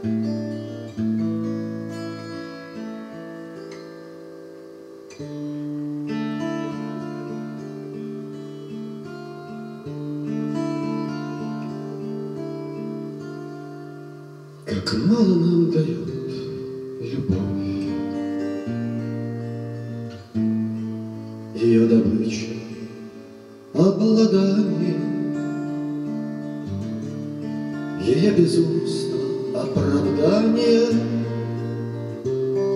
Как 0.00 0.08
мало 15.04 15.34
нам 15.34 15.70
дает 15.72 16.06
любовь, 17.00 17.88
Ее 21.56 21.88
добыча 21.88 22.46
обладание, 23.74 25.00
Ее 28.00 28.30
безумство 28.30 29.17
оправдание, 29.62 30.88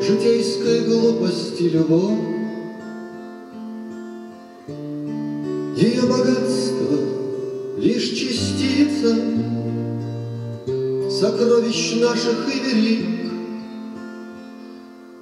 Житейской 0.00 0.86
глупости 0.86 1.64
любовь, 1.64 2.18
Ее 5.76 6.02
богатство 6.02 6.98
лишь 7.78 8.10
частица 8.10 9.16
Сокровищ 11.10 11.96
наших 12.00 12.48
и 12.54 12.58
велик, 12.60 13.06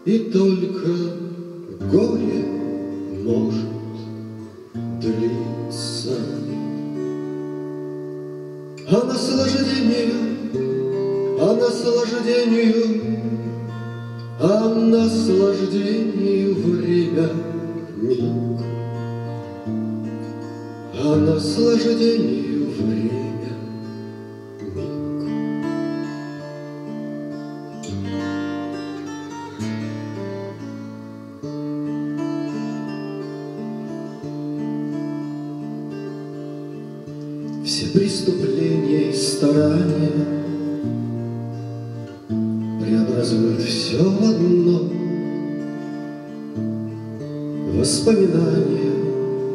И 0.04 0.18
только 0.30 0.88
горе 1.90 2.44
может 3.24 3.66
длиться. 5.00 6.16
А 8.88 9.04
наслаждению, 9.04 10.12
а 10.12 10.35
наслаждению, 11.56 13.02
А 14.38 14.68
наслаждению 14.68 16.54
время 16.54 17.30
миг, 17.96 18.60
А 20.94 21.16
наслаждению 21.16 22.70
время 22.76 23.12
миг. 23.12 23.56
Все 37.64 37.86
преступления 37.88 39.10
и 39.10 39.12
старания 39.12 40.35
Преобразуют 42.86 43.62
все 43.62 43.98
в 43.98 44.22
одно. 44.22 44.88
Воспоминания, 47.80 48.92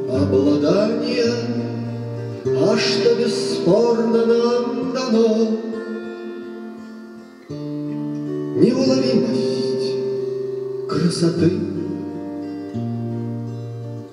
обладания 0.09 1.33
А 2.45 2.77
что 2.77 3.15
бесспорно 3.15 4.25
нам 4.25 4.91
дано. 4.93 5.47
Неуловимость 8.57 9.93
красоты. 10.89 11.51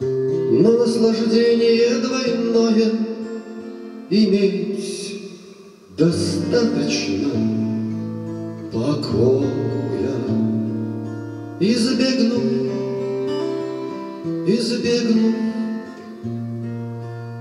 Но 0.01 0.73
наслаждение 0.73 1.99
двойное 1.99 2.93
Иметь 4.11 5.23
достаточно 5.97 7.29
Избегнув, 11.61 12.45
избегнув, 14.47 15.35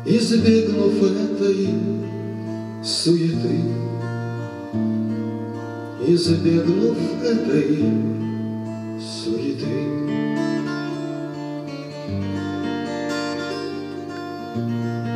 избегнув 0.05 1.03
этой 1.03 1.69
суеты, 2.83 3.61
избегнув 6.07 6.97
этой 7.23 7.83
суеты. 8.99 9.97
Лишь 14.57 14.65
только 14.65 15.06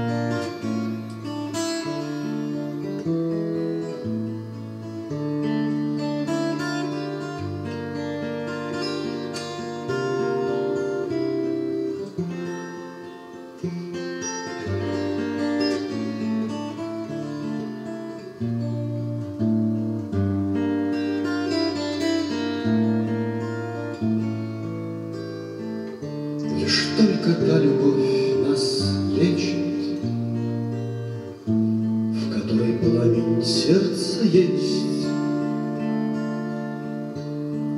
та 27.24 27.60
любовь 27.60 28.48
нас 28.48 28.84
лечит, 29.16 29.58
В 31.46 32.34
которой 32.34 32.74
пламень 32.74 33.44
сердца 33.44 34.24
есть. 34.24 35.06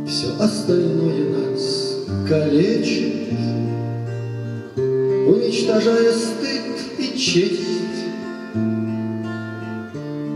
Все 0.07 0.27
остальное 0.39 1.29
нас 1.29 1.97
калечит, 2.27 3.33
Уничтожая 4.77 6.13
стыд 6.13 6.61
и 6.99 7.17
честь. 7.17 7.59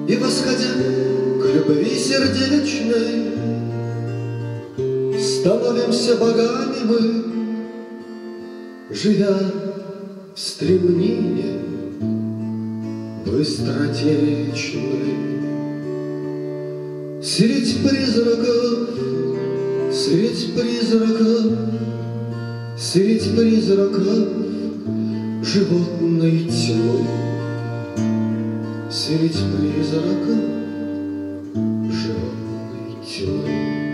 И 0.07 0.15
восходя 0.15 0.73
к 1.41 1.45
любви 1.55 1.95
сердечной, 1.95 3.27
Становимся 5.19 6.15
богами 6.17 6.83
мы, 6.83 7.37
Живя 9.03 9.37
в 10.33 10.39
стремнине 10.39 11.59
быстротечной. 13.27 15.13
Средь 17.21 17.77
призраков, 17.83 18.89
средь 19.93 20.55
призраков, 20.55 21.57
Средь 22.75 23.35
призраков 23.35 24.29
животной 25.43 26.49
тьмы, 26.49 27.05
Средь 28.89 29.37
призраков 29.53 30.41
животной 31.91 32.95
тьмы. 33.05 33.86